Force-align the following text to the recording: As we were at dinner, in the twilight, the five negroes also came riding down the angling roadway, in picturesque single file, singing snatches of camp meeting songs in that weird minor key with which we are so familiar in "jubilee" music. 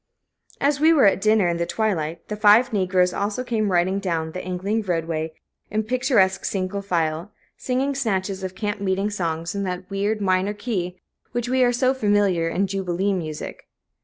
As 0.59 0.79
we 0.79 0.91
were 0.91 1.05
at 1.05 1.21
dinner, 1.21 1.47
in 1.47 1.57
the 1.57 1.67
twilight, 1.67 2.27
the 2.27 2.35
five 2.35 2.73
negroes 2.73 3.13
also 3.13 3.43
came 3.43 3.71
riding 3.71 3.99
down 3.99 4.31
the 4.31 4.43
angling 4.43 4.81
roadway, 4.81 5.31
in 5.69 5.83
picturesque 5.83 6.43
single 6.43 6.81
file, 6.81 7.31
singing 7.55 7.93
snatches 7.93 8.41
of 8.43 8.55
camp 8.55 8.81
meeting 8.81 9.11
songs 9.11 9.53
in 9.53 9.61
that 9.65 9.87
weird 9.91 10.19
minor 10.19 10.55
key 10.55 10.93
with 11.33 11.33
which 11.33 11.49
we 11.49 11.63
are 11.63 11.71
so 11.71 11.93
familiar 11.93 12.49
in 12.49 12.65
"jubilee" 12.65 13.13
music. 13.13 13.67